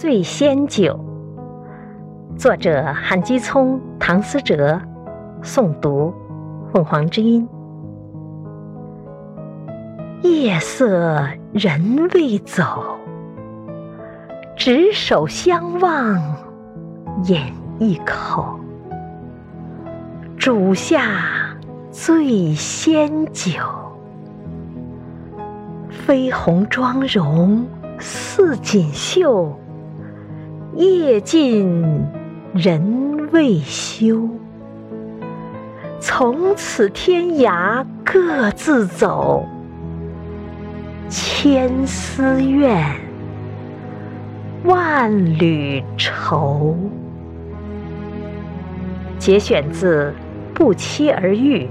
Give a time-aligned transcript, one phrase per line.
[0.00, 0.96] 醉仙酒，
[2.36, 4.80] 作者韩基聪、唐思哲，
[5.42, 6.14] 诵读
[6.72, 7.48] 凤凰之音。
[10.22, 12.62] 夜色人未走，
[14.54, 16.16] 执手相望
[17.24, 18.56] 饮一口，
[20.36, 21.56] 煮下
[21.90, 23.60] 醉仙酒，
[26.06, 27.66] 绯红妆容
[27.98, 29.58] 似锦绣。
[30.74, 31.82] 夜尽
[32.54, 34.28] 人未休，
[35.98, 39.44] 从此天涯各自走，
[41.08, 42.84] 千丝怨，
[44.64, 46.76] 万缕愁。
[49.18, 50.14] 节选自
[50.54, 51.64] 《不期而遇》